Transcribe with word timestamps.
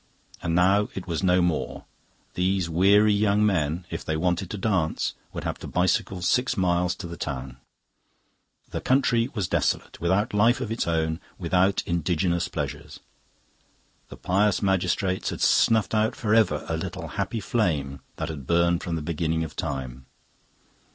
And 0.41 0.55
now 0.55 0.89
it 0.95 1.05
was 1.05 1.21
no 1.21 1.43
more. 1.43 1.85
These 2.33 2.67
weary 2.71 3.13
young 3.13 3.45
men, 3.45 3.85
if 3.91 4.03
they 4.03 4.17
wanted 4.17 4.49
to 4.49 4.57
dance, 4.57 5.13
would 5.31 5.43
have 5.43 5.59
to 5.59 5.67
bicycle 5.67 6.23
six 6.23 6.57
miles 6.57 6.95
to 6.95 7.07
the 7.07 7.15
town. 7.17 7.57
The 8.71 8.81
country 8.81 9.29
was 9.35 9.47
desolate, 9.47 10.01
without 10.01 10.33
life 10.33 10.59
of 10.59 10.71
its 10.71 10.87
own, 10.87 11.19
without 11.37 11.83
indigenous 11.85 12.47
pleasures. 12.47 12.99
The 14.09 14.17
pious 14.17 14.63
magistrates 14.63 15.29
had 15.29 15.39
snuffed 15.39 15.93
out 15.93 16.15
for 16.15 16.33
ever 16.33 16.65
a 16.67 16.77
little 16.77 17.09
happy 17.09 17.39
flame 17.39 17.99
that 18.15 18.29
had 18.29 18.47
burned 18.47 18.81
from 18.81 18.95
the 18.95 19.03
beginning 19.03 19.43
of 19.43 19.55
time. 19.55 20.07